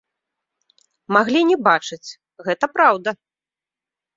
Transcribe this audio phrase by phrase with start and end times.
[1.17, 2.09] Маглі не бачыць,
[2.49, 3.09] гэта праўда.